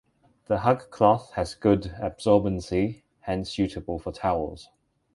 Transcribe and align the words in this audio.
The 0.47 0.61
Huck 0.61 0.89
cloth 0.89 1.33
has 1.35 1.53
good 1.53 1.93
absorbency 1.99 3.03
hence 3.19 3.51
suitable 3.51 3.99
for 3.99 4.11
towels. 4.11 4.69